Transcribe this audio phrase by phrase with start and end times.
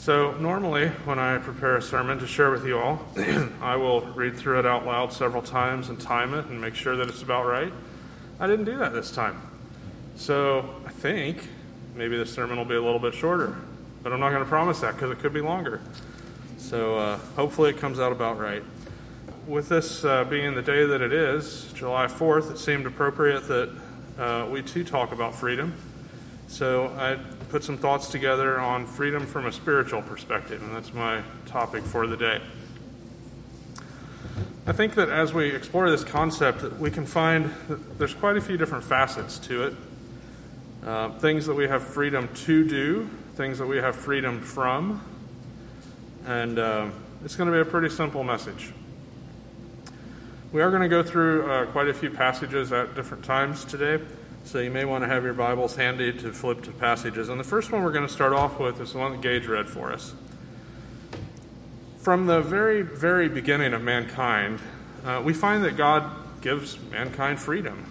[0.00, 3.06] So, normally, when I prepare a sermon to share with you all,
[3.60, 6.96] I will read through it out loud several times and time it and make sure
[6.96, 7.70] that it's about right.
[8.38, 9.42] I didn't do that this time.
[10.16, 11.46] So, I think
[11.94, 13.54] maybe the sermon will be a little bit shorter,
[14.02, 15.82] but I'm not going to promise that because it could be longer.
[16.56, 18.62] So, uh, hopefully, it comes out about right.
[19.46, 23.70] With this uh, being the day that it is, July 4th, it seemed appropriate that
[24.18, 25.74] uh, we too talk about freedom.
[26.48, 27.18] So, I
[27.50, 32.06] put some thoughts together on freedom from a spiritual perspective, and that's my topic for
[32.06, 32.40] the day.
[34.68, 38.40] I think that as we explore this concept, we can find that there's quite a
[38.40, 39.74] few different facets to it.
[40.86, 45.00] Uh, things that we have freedom to do, things that we have freedom from,
[46.26, 46.88] and uh,
[47.24, 48.72] it's going to be a pretty simple message.
[50.52, 54.04] We are going to go through uh, quite a few passages at different times today.
[54.44, 57.28] So you may want to have your Bibles handy to flip to passages.
[57.28, 59.46] And the first one we're going to start off with is the one that Gage
[59.46, 60.14] read for us.
[61.98, 64.60] From the very, very beginning of mankind,
[65.04, 67.84] uh, we find that God gives mankind freedom.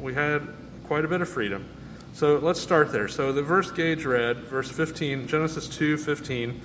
[0.00, 0.48] We had
[0.84, 1.68] quite a bit of freedom.
[2.14, 3.08] So let's start there.
[3.08, 6.60] So the verse Gage read, verse 15, Genesis 2 15.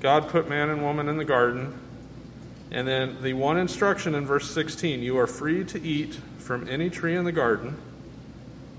[0.00, 1.78] God put man and woman in the garden.
[2.70, 6.90] And then the one instruction in verse 16 you are free to eat from any
[6.90, 7.76] tree in the garden,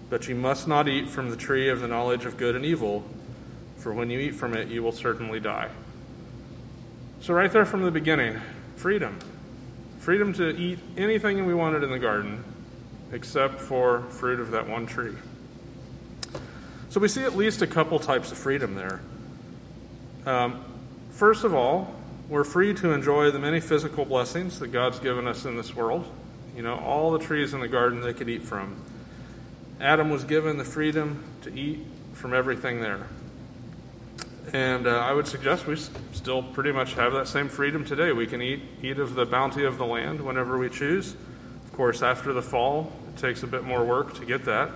[0.10, 3.04] but you must not eat from the tree of the knowledge of good and evil,
[3.78, 5.70] for when you eat from it, you will certainly die.
[7.22, 8.40] So, right there from the beginning,
[8.76, 9.20] freedom.
[10.00, 12.44] Freedom to eat anything we wanted in the garden,
[13.12, 15.14] except for fruit of that one tree.
[16.90, 19.02] So, we see at least a couple types of freedom there.
[20.26, 20.64] Um,
[21.12, 21.96] first of all,
[22.28, 26.10] we're free to enjoy the many physical blessings that God's given us in this world.
[26.56, 28.76] You know, all the trees in the garden they could eat from.
[29.80, 31.80] Adam was given the freedom to eat
[32.14, 33.08] from everything there.
[34.54, 38.12] And uh, I would suggest we still pretty much have that same freedom today.
[38.12, 41.16] We can eat, eat of the bounty of the land whenever we choose.
[41.66, 44.70] Of course, after the fall, it takes a bit more work to get that.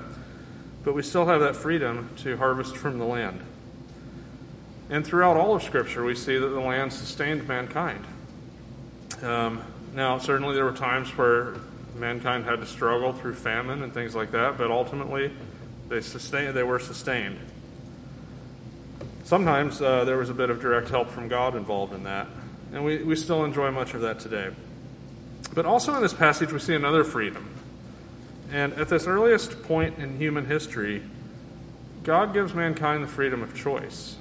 [0.84, 3.42] But we still have that freedom to harvest from the land.
[4.90, 8.06] And throughout all of Scripture, we see that the land sustained mankind.
[9.24, 9.64] Um,
[9.96, 11.56] now, certainly there were times where
[11.96, 15.32] mankind had to struggle through famine and things like that, but ultimately
[15.88, 17.40] they sustained, they were sustained.
[19.24, 22.28] Sometimes uh, there was a bit of direct help from God involved in that,
[22.74, 24.50] and we, we still enjoy much of that today.
[25.54, 27.48] But also in this passage, we see another freedom.
[28.52, 31.04] And at this earliest point in human history,
[32.04, 34.18] God gives mankind the freedom of choice.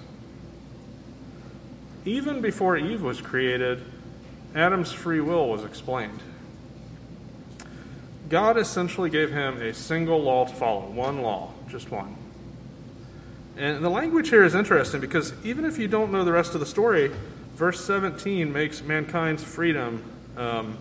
[2.05, 3.83] Even before Eve was created,
[4.55, 6.21] Adam's free will was explained.
[8.29, 12.17] God essentially gave him a single law to follow, one law, just one.
[13.57, 16.61] And the language here is interesting because even if you don't know the rest of
[16.61, 17.13] the story,
[17.55, 20.03] verse 17 makes mankind's freedom.
[20.37, 20.77] Um,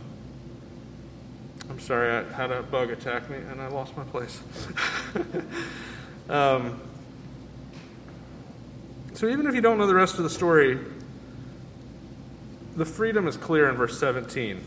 [1.70, 4.40] I'm sorry, I had a bug attack me and I lost my place.
[6.30, 6.80] um,
[9.14, 10.80] so even if you don't know the rest of the story,
[12.76, 14.62] the freedom is clear in verse 17.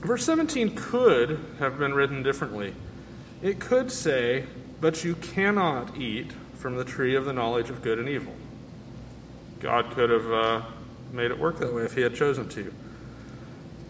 [0.00, 2.74] Verse 17 could have been written differently.
[3.42, 4.46] It could say,
[4.80, 8.34] But you cannot eat from the tree of the knowledge of good and evil.
[9.60, 10.62] God could have uh,
[11.12, 12.72] made it work that way if He had chosen to.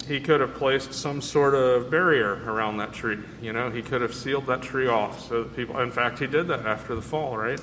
[0.07, 3.19] He could have placed some sort of barrier around that tree.
[3.41, 6.27] You know, He could have sealed that tree off so that people, in fact, He
[6.27, 7.61] did that after the fall, right?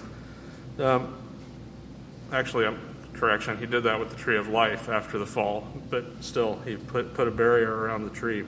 [0.80, 1.16] Um,
[2.32, 2.89] actually, I'm
[3.20, 6.78] correction, he did that with the tree of life after the fall, but still, he
[6.78, 8.46] put, put a barrier around the tree.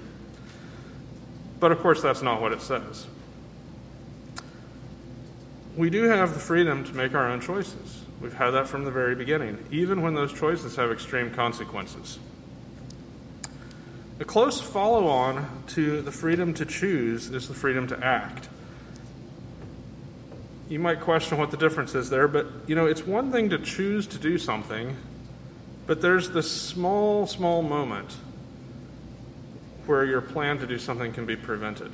[1.60, 3.08] But of course, that's not what it says.
[5.76, 8.04] We do have the freedom to make our own choices.
[8.20, 12.20] We've had that from the very beginning, even when those choices have extreme consequences.
[14.20, 18.50] A close follow on to the freedom to choose is the freedom to act
[20.72, 23.60] you might question what the difference is there, but you know, it's one thing to
[23.60, 24.96] choose to do something,
[25.86, 28.16] but there's this small, small moment
[29.86, 31.92] where your plan to do something can be prevented.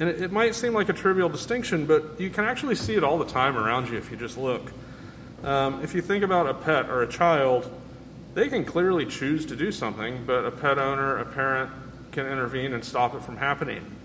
[0.00, 3.04] And it, it, might seem like a trivial distinction, but you can actually see it
[3.04, 4.72] all the time around you if you just look.
[5.44, 7.70] Um, if you think about a pet or a child,
[8.34, 11.70] they can clearly choose to do something, but a pet owner, a parent,
[12.10, 13.95] can intervene and stop it from happening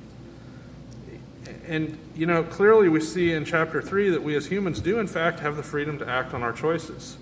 [1.68, 5.08] and, you know, clearly we see in chapter 3 that we as humans do, in
[5.08, 7.18] fact, have the freedom to act on our choices.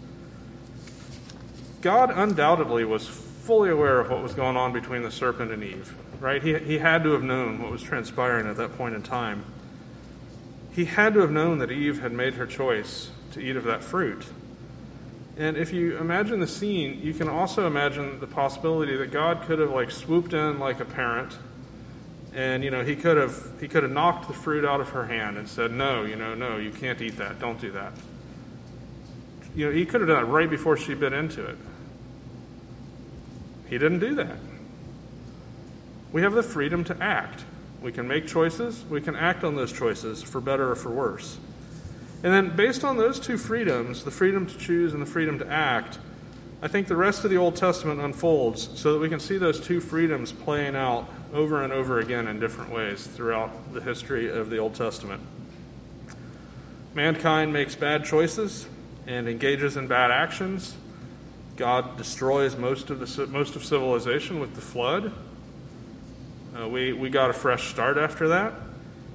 [1.81, 5.95] God undoubtedly was fully aware of what was going on between the serpent and Eve,
[6.19, 6.44] right?
[6.44, 9.45] He, he had to have known what was transpiring at that point in time.
[10.72, 13.83] He had to have known that Eve had made her choice to eat of that
[13.83, 14.25] fruit.
[15.38, 19.60] And if you imagine the scene, you can also imagine the possibility that God could
[19.60, 21.38] have like swooped in like a parent
[22.33, 25.05] and you know he could have he could have knocked the fruit out of her
[25.05, 27.39] hand and said no you know no you can't eat that.
[27.39, 27.93] Don't do that.
[29.55, 31.57] You know he could have done it right before she bit into it.
[33.67, 34.37] He didn't do that.
[36.11, 37.43] We have the freedom to act.
[37.81, 38.83] We can make choices.
[38.89, 41.37] We can act on those choices for better or for worse.
[42.23, 45.47] And then, based on those two freedoms, the freedom to choose and the freedom to
[45.47, 45.99] act,
[46.61, 49.61] I think the rest of the Old Testament unfolds so that we can see those
[49.61, 54.50] two freedoms playing out over and over again in different ways throughout the history of
[54.50, 55.21] the Old Testament.
[56.94, 58.67] Mankind makes bad choices
[59.07, 60.75] and engages in bad actions.
[61.56, 65.13] God destroys most of, the, most of civilization with the flood.
[66.59, 68.53] Uh, we, we got a fresh start after that.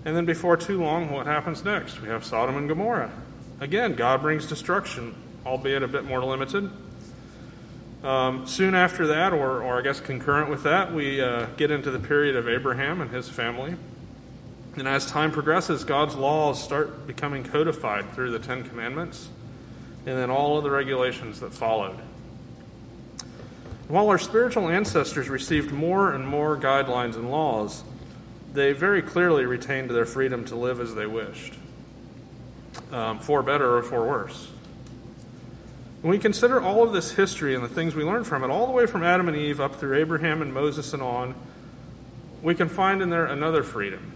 [0.07, 2.01] And then before too long, what happens next?
[2.01, 3.11] We have Sodom and Gomorrah.
[3.61, 5.15] Again, God brings destruction,
[5.45, 6.71] albeit a bit more limited.
[8.05, 11.91] Um, soon after that, or, or I guess concurrent with that, we uh, get into
[11.91, 13.77] the period of Abraham and his family.
[14.77, 19.31] And as time progresses, God's laws start becoming codified through the Ten Commandments
[20.05, 21.99] and then all of the regulations that followed.
[23.89, 27.85] While our spiritual ancestors received more and more guidelines and laws,
[28.53, 31.55] they very clearly retained their freedom to live as they wished,
[32.93, 34.51] um, for better or for worse.
[36.05, 38.67] When we consider all of this history and the things we learn from it, all
[38.67, 41.35] the way from Adam and Eve up through Abraham and Moses and on,
[42.43, 44.13] we can find in there another freedom,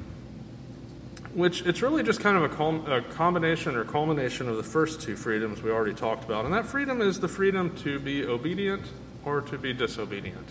[1.32, 5.00] which it's really just kind of a, com- a combination or culmination of the first
[5.00, 6.44] two freedoms we already talked about.
[6.44, 8.82] And that freedom is the freedom to be obedient
[9.24, 10.46] or to be disobedient.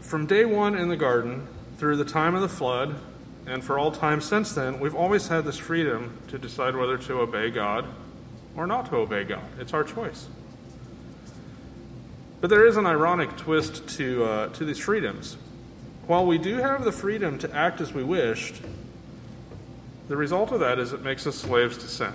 [0.00, 2.94] From day one in the garden, through the time of the flood,
[3.46, 7.20] and for all time since then, we've always had this freedom to decide whether to
[7.20, 7.86] obey God
[8.56, 9.44] or not to obey God.
[9.58, 10.28] It's our choice.
[12.40, 15.36] But there is an ironic twist to, uh, to these freedoms.
[16.06, 18.60] While we do have the freedom to act as we wished,
[20.08, 22.12] the result of that is it makes us slaves to sin.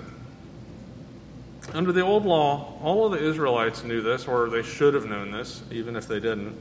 [1.74, 5.32] Under the old law, all of the Israelites knew this, or they should have known
[5.32, 6.56] this, even if they didn't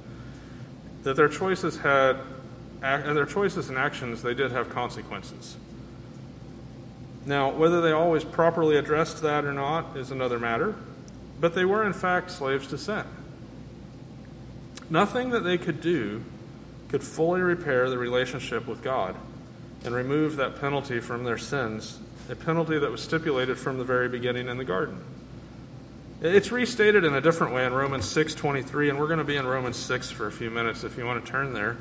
[1.02, 2.18] that their choices had
[2.80, 5.56] their choices and actions they did have consequences.
[7.26, 10.74] Now, whether they always properly addressed that or not is another matter,
[11.40, 13.04] but they were in fact slaves to sin.
[14.90, 16.24] Nothing that they could do
[16.88, 19.14] could fully repair the relationship with God
[19.84, 21.98] and remove that penalty from their sins,
[22.30, 25.04] a penalty that was stipulated from the very beginning in the garden.
[26.20, 29.46] It's restated in a different way in Romans 6:23 and we're going to be in
[29.46, 31.76] Romans 6 for a few minutes if you want to turn there.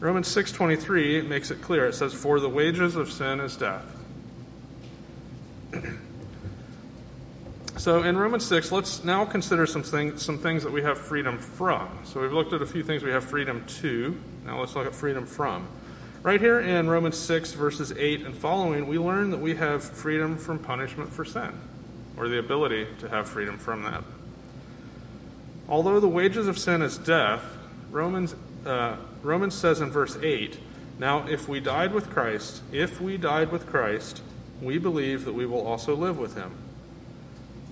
[0.00, 1.86] Romans 6:23 makes it clear.
[1.86, 3.84] It says for the wages of sin is death.
[7.76, 11.36] so in Romans 6, let's now consider some things some things that we have freedom
[11.36, 11.90] from.
[12.04, 14.18] So we've looked at a few things we have freedom to.
[14.46, 15.68] Now let's look at freedom from.
[16.22, 20.38] Right here in Romans 6 verses 8 and following, we learn that we have freedom
[20.38, 21.52] from punishment for sin
[22.16, 24.02] or the ability to have freedom from that.
[25.68, 27.44] Although the wages of sin is death,
[27.90, 28.34] Romans,
[28.64, 30.58] uh, Romans says in verse 8,
[30.98, 34.22] Now if we died with Christ, if we died with Christ,
[34.60, 36.52] we believe that we will also live with him.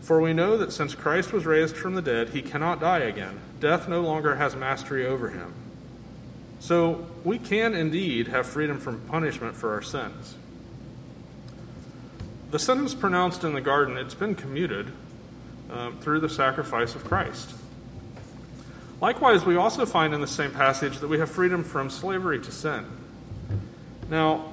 [0.00, 3.40] For we know that since Christ was raised from the dead, he cannot die again.
[3.60, 5.52] Death no longer has mastery over him.
[6.60, 10.36] So we can indeed have freedom from punishment for our sins.
[12.50, 14.92] The sentence pronounced in the garden, it's been commuted
[15.70, 17.54] um, through the sacrifice of Christ.
[19.00, 22.50] Likewise, we also find in the same passage that we have freedom from slavery to
[22.50, 22.84] sin.
[24.10, 24.52] Now,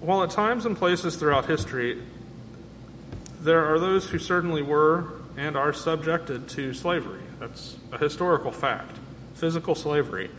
[0.00, 2.02] while at times and places throughout history,
[3.40, 7.22] there are those who certainly were and are subjected to slavery.
[7.38, 8.96] That's a historical fact.
[9.34, 10.30] Physical slavery.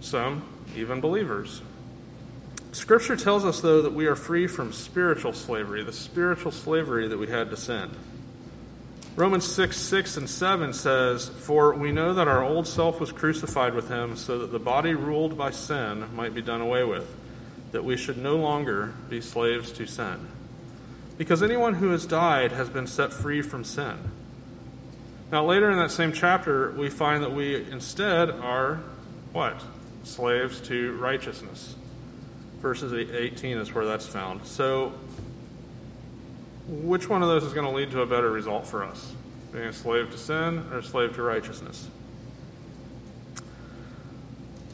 [0.00, 0.44] Some,
[0.76, 1.62] even believers,
[2.76, 7.16] Scripture tells us, though, that we are free from spiritual slavery, the spiritual slavery that
[7.16, 7.90] we had to sin.
[9.16, 13.72] Romans 6, 6 and 7 says, For we know that our old self was crucified
[13.72, 17.16] with him, so that the body ruled by sin might be done away with,
[17.72, 20.28] that we should no longer be slaves to sin.
[21.16, 23.96] Because anyone who has died has been set free from sin.
[25.32, 28.80] Now, later in that same chapter, we find that we instead are
[29.32, 29.64] what?
[30.04, 31.74] Slaves to righteousness
[32.66, 34.44] verses 18 is where that's found.
[34.46, 34.92] So,
[36.66, 39.12] which one of those is going to lead to a better result for us?
[39.52, 41.88] Being a slave to sin or a slave to righteousness?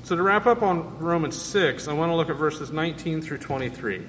[0.05, 3.39] So, to wrap up on Romans 6, I want to look at verses 19 through
[3.39, 4.03] 23.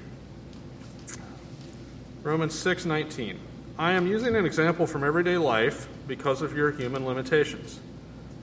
[2.23, 3.37] Romans 6:19.
[3.77, 7.79] I am using an example from everyday life because of your human limitations.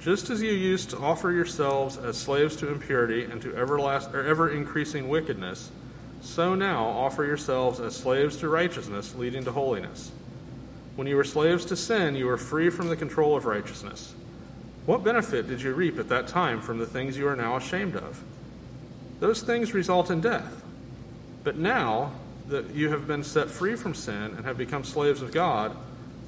[0.01, 4.25] Just as you used to offer yourselves as slaves to impurity and to everlast, or
[4.25, 5.71] ever increasing wickedness,
[6.21, 10.13] so now offer yourselves as slaves to righteousness, leading to holiness.
[10.97, 14.15] When you were slaves to sin, you were free from the control of righteousness.
[14.87, 17.97] What benefit did you reap at that time from the things you are now ashamed
[17.97, 18.23] of?
[19.21, 20.63] Those things result in death.
[21.45, 22.13] But now
[22.49, 25.77] that you have been set free from sin and have become slaves of God,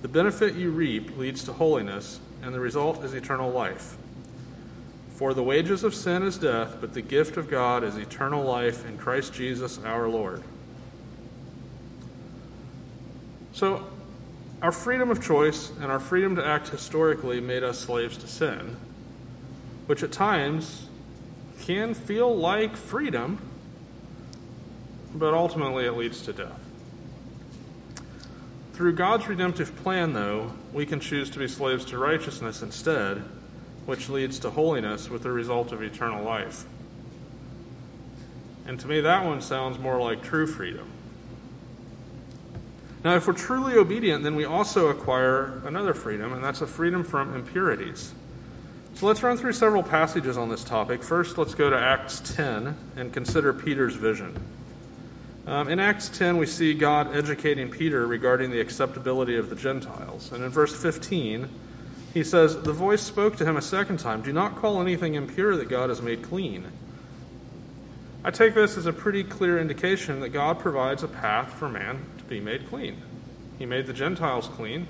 [0.03, 3.97] the benefit you reap leads to holiness, and the result is eternal life.
[5.23, 8.85] For the wages of sin is death, but the gift of God is eternal life
[8.85, 10.43] in Christ Jesus our Lord.
[13.53, 13.87] So,
[14.61, 18.77] our freedom of choice and our freedom to act historically made us slaves to sin,
[19.87, 20.89] which at times
[21.61, 23.39] can feel like freedom,
[25.15, 26.59] but ultimately it leads to death.
[28.73, 33.23] Through God's redemptive plan, though, we can choose to be slaves to righteousness instead,
[33.87, 36.65] which leads to holiness with the result of eternal life.
[38.67, 40.89] And to me, that one sounds more like true freedom.
[43.05, 47.03] Now, if we're truly obedient, then we also acquire another freedom, and that's a freedom
[47.03, 48.15] from impurities.
[48.95, 51.03] So let's run through several passages on this topic.
[51.03, 54.41] First, let's go to Acts 10 and consider Peter's vision.
[55.45, 60.31] Um, in Acts 10, we see God educating Peter regarding the acceptability of the Gentiles.
[60.31, 61.49] And in verse 15,
[62.13, 65.57] he says, The voice spoke to him a second time Do not call anything impure
[65.57, 66.71] that God has made clean.
[68.25, 72.05] I take this as a pretty clear indication that God provides a path for man
[72.19, 73.03] to be made clean.
[73.59, 74.87] He made the Gentiles clean,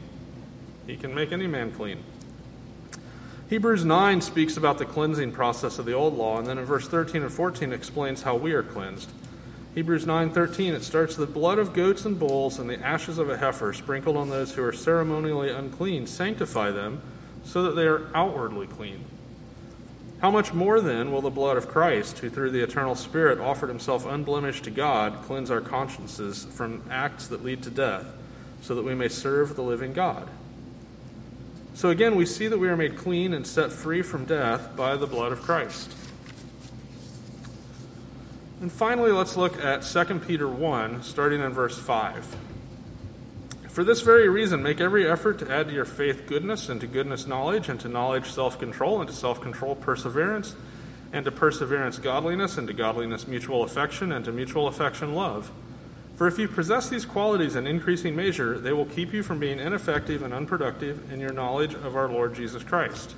[0.87, 2.05] He can make any man clean.
[3.49, 6.89] Hebrews 9 speaks about the cleansing process of the old law, and then in verse
[6.89, 9.11] 13 and 14 explains how we are cleansed.
[9.75, 13.39] Hebrews 9:13 it starts the blood of goats and bulls and the ashes of a
[13.39, 17.01] heifer sprinkled on those who are ceremonially unclean sanctify them
[17.45, 19.05] so that they are outwardly clean.
[20.21, 23.69] How much more then will the blood of Christ, who through the eternal Spirit offered
[23.69, 28.07] himself unblemished to God, cleanse our consciences from acts that lead to death,
[28.61, 30.29] so that we may serve the living God?
[31.75, 34.97] So again, we see that we are made clean and set free from death by
[34.97, 35.93] the blood of Christ.
[38.61, 42.52] And finally, let's look at 2 Peter 1, starting in verse 5.
[43.73, 46.87] For this very reason, make every effort to add to your faith goodness, and to
[46.87, 50.55] goodness knowledge, and to knowledge self control, and to self control perseverance,
[51.13, 55.51] and to perseverance godliness, and to godliness mutual affection, and to mutual affection love.
[56.17, 59.59] For if you possess these qualities in increasing measure, they will keep you from being
[59.59, 63.15] ineffective and unproductive in your knowledge of our Lord Jesus Christ.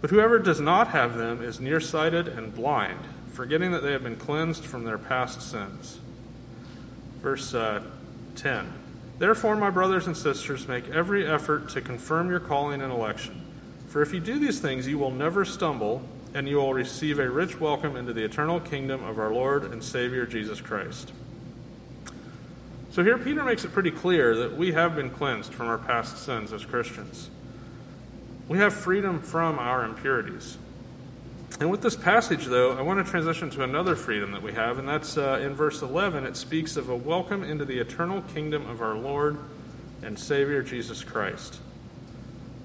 [0.00, 2.98] But whoever does not have them is nearsighted and blind
[3.32, 5.98] forgetting that they have been cleansed from their past sins.
[7.20, 7.82] Verse uh,
[8.36, 8.72] 10
[9.22, 13.40] Therefore, my brothers and sisters, make every effort to confirm your calling and election.
[13.86, 16.02] For if you do these things, you will never stumble,
[16.34, 19.84] and you will receive a rich welcome into the eternal kingdom of our Lord and
[19.84, 21.12] Savior Jesus Christ.
[22.90, 26.18] So here, Peter makes it pretty clear that we have been cleansed from our past
[26.18, 27.30] sins as Christians.
[28.48, 30.58] We have freedom from our impurities.
[31.60, 34.78] And with this passage, though, I want to transition to another freedom that we have,
[34.78, 36.24] and that's uh, in verse 11.
[36.24, 39.38] It speaks of a welcome into the eternal kingdom of our Lord
[40.02, 41.60] and Savior Jesus Christ.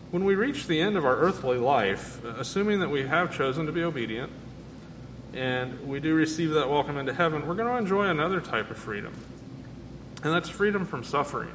[0.09, 3.71] When we reach the end of our earthly life, assuming that we have chosen to
[3.71, 4.31] be obedient,
[5.33, 8.77] and we do receive that welcome into heaven, we're going to enjoy another type of
[8.77, 9.13] freedom,
[10.23, 11.51] and that's freedom from suffering.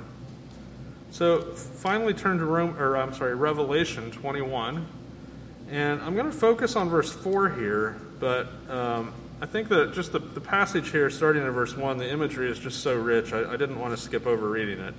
[1.11, 4.87] So, finally, turn to Rome, or I'm sorry, Revelation 21.
[5.73, 10.13] And I'm going to focus on verse 4 here, but um, I think that just
[10.13, 13.55] the, the, passage here, starting in verse 1, the imagery is just so rich, I,
[13.55, 14.93] I didn't want to skip over reading it.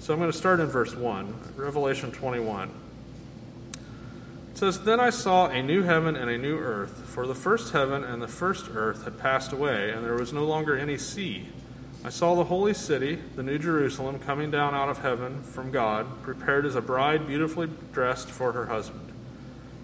[0.00, 2.70] So I'm going to start in verse 1, Revelation 21.
[4.50, 7.72] It says, Then I saw a new heaven and a new earth, for the first
[7.72, 11.50] heaven and the first earth had passed away, and there was no longer any sea.
[12.04, 16.20] I saw the holy city, the new Jerusalem, coming down out of heaven from God,
[16.24, 19.09] prepared as a bride beautifully dressed for her husband.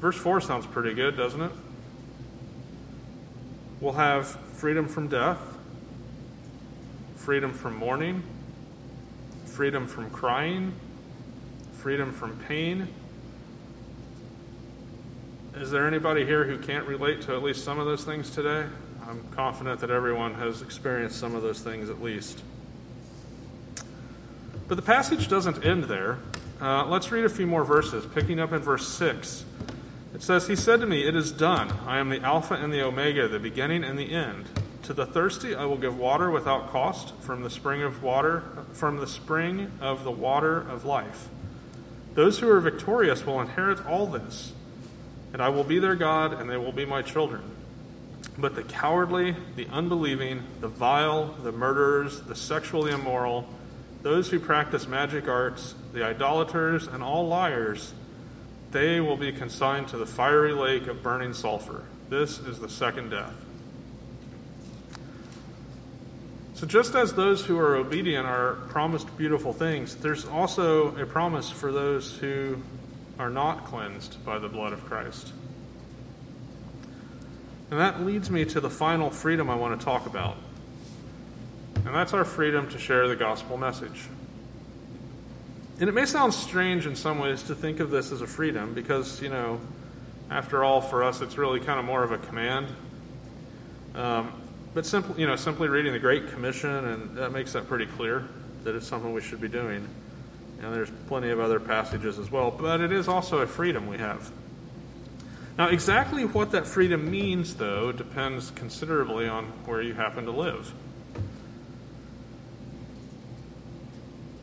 [0.00, 1.52] Verse 4 sounds pretty good, doesn't it?
[3.82, 5.38] We'll have freedom from death,
[7.16, 8.22] freedom from mourning,
[9.44, 10.72] freedom from crying,
[11.72, 12.88] freedom from pain.
[15.56, 18.66] Is there anybody here who can't relate to at least some of those things today?
[19.06, 22.42] I'm confident that everyone has experienced some of those things at least.
[24.66, 26.18] But the passage doesn't end there.
[26.60, 29.44] Uh, let's read a few more verses, picking up in verse 6.
[30.14, 31.70] It says, He said to me, It is done.
[31.86, 34.46] I am the Alpha and the Omega, the beginning and the end.
[34.84, 38.96] To the thirsty I will give water without cost from the spring of water, from
[38.96, 41.28] the spring of the water of life.
[42.14, 44.52] Those who are victorious will inherit all this,
[45.32, 47.42] and I will be their God, and they will be my children.
[48.36, 53.48] But the cowardly, the unbelieving, the vile, the murderers, the sexually immoral,
[54.02, 57.94] those who practice magic arts, the idolaters, and all liars,
[58.72, 61.84] they will be consigned to the fiery lake of burning sulfur.
[62.08, 63.34] This is the second death.
[66.54, 71.50] So, just as those who are obedient are promised beautiful things, there's also a promise
[71.50, 72.60] for those who
[73.18, 75.32] are not cleansed by the blood of Christ.
[77.70, 80.36] And that leads me to the final freedom I want to talk about.
[81.76, 84.08] And that's our freedom to share the gospel message.
[85.80, 88.74] And it may sound strange in some ways to think of this as a freedom
[88.74, 89.58] because, you know,
[90.30, 92.66] after all, for us, it's really kind of more of a command.
[93.94, 94.30] Um,
[94.74, 98.28] but simply, you know, simply reading the Great Commission, and that makes that pretty clear
[98.64, 99.88] that it's something we should be doing.
[100.62, 103.96] And there's plenty of other passages as well, but it is also a freedom we
[103.96, 104.30] have.
[105.56, 110.74] Now, exactly what that freedom means, though, depends considerably on where you happen to live.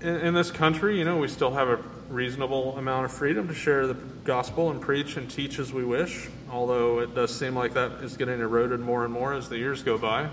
[0.01, 1.77] In, in, this country, you know, we still have a
[2.10, 6.30] reasonable amount of freedom to share the gospel and preach and teach as we wish
[6.51, 9.84] although it does seem like that is getting eroded more and more as the years
[9.84, 10.30] go by.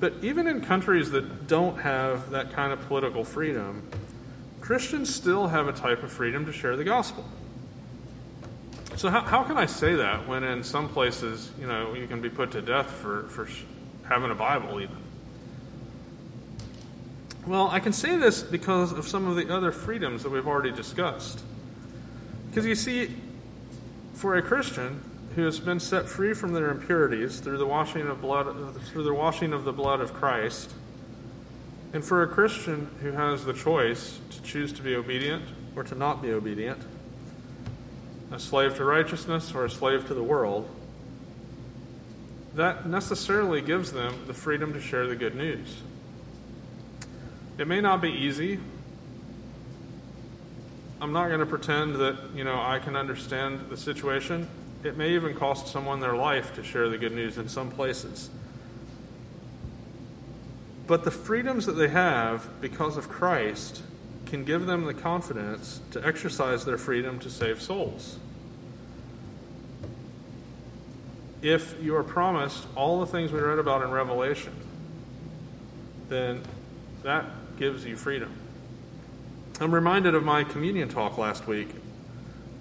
[0.00, 3.88] But even in countries that don't have that kind of political freedom,
[4.60, 7.24] Christians still have a type of freedom to share the gospel.
[8.96, 12.20] So, how, how can I say that when in some places, you know, you can
[12.20, 13.48] be put to death for, for
[14.08, 14.96] having a Bible, even?
[17.46, 20.72] Well, I can say this because of some of the other freedoms that we've already
[20.72, 21.42] discussed.
[22.48, 23.14] Because you see,
[24.14, 25.02] for a Christian
[25.34, 29.12] who has been set free from their impurities through the washing of blood through the
[29.12, 30.72] washing of the blood of Christ,
[31.92, 35.44] and for a Christian who has the choice to choose to be obedient
[35.76, 36.80] or to not be obedient,
[38.32, 40.68] a slave to righteousness or a slave to the world,
[42.54, 45.82] that necessarily gives them the freedom to share the good news.
[47.56, 48.58] It may not be easy,
[51.04, 54.48] I'm not going to pretend that, you know, I can understand the situation.
[54.82, 58.30] It may even cost someone their life to share the good news in some places.
[60.86, 63.82] But the freedoms that they have because of Christ
[64.24, 68.18] can give them the confidence to exercise their freedom to save souls.
[71.42, 74.54] If you are promised all the things we read about in Revelation,
[76.08, 76.40] then
[77.02, 78.32] that gives you freedom.
[79.60, 81.68] I'm reminded of my communion talk last week.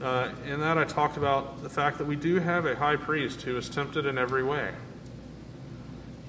[0.02, 3.44] Uh, in that, I talked about the fact that we do have a high priest
[3.44, 4.72] who is tempted in every way.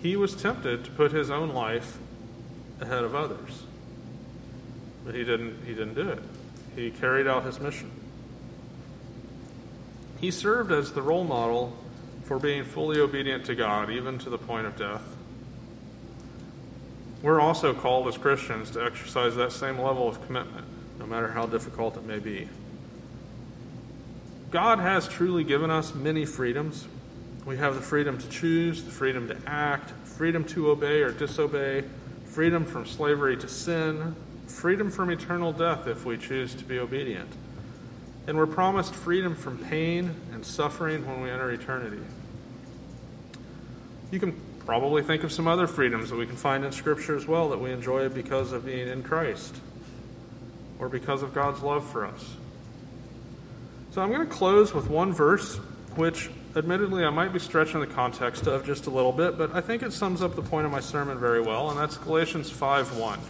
[0.01, 1.99] He was tempted to put his own life
[2.81, 3.65] ahead of others,
[5.05, 5.65] but he didn't.
[5.67, 6.23] He didn't do it.
[6.77, 7.91] He carried out his mission.
[10.21, 11.77] He served as the role model
[12.25, 15.14] for being fully obedient to God, even to the point of death.
[17.25, 20.67] We're also called as Christians to exercise that same level of commitment,
[20.99, 22.51] no matter how difficult it may be.
[24.51, 26.87] God has truly given us many freedoms.
[27.47, 31.85] We have the freedom to choose, the freedom to act, freedom to obey or disobey,
[32.27, 34.15] freedom from slavery to sin,
[34.47, 37.33] freedom from eternal death if we choose to be obedient.
[38.27, 42.03] And we're promised freedom from pain and suffering when we enter eternity.
[44.11, 47.27] You can probably think of some other freedoms that we can find in Scripture as
[47.27, 49.57] well that we enjoy because of being in Christ
[50.79, 52.37] or because of God's love for us.
[53.91, 55.57] So I'm going to close with one verse,
[55.95, 59.61] which admittedly I might be stretching the context of just a little bit, but I
[59.61, 63.21] think it sums up the point of my sermon very well, and that's Galatians 5:1.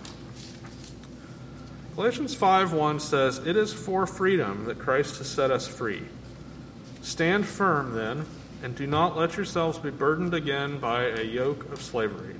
[1.96, 6.02] Galatians 5:1 says, "It is for freedom that Christ has set us free.
[7.02, 8.24] Stand firm then,
[8.64, 12.34] and do not let yourselves be burdened again by a yoke of slavery.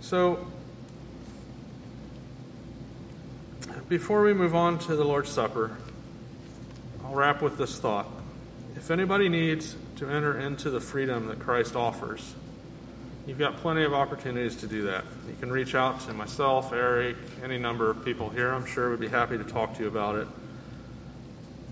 [0.00, 0.46] So,
[3.86, 5.76] before we move on to the Lord's Supper,
[7.04, 8.08] I'll wrap with this thought.
[8.76, 12.34] If anybody needs to enter into the freedom that Christ offers,
[13.26, 15.04] you've got plenty of opportunities to do that.
[15.28, 19.00] You can reach out to myself, Eric, any number of people here, I'm sure, would
[19.00, 20.28] be happy to talk to you about it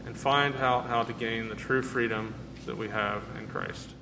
[0.06, 2.32] and find out how to gain the true freedom
[2.64, 3.95] that we have in Christ.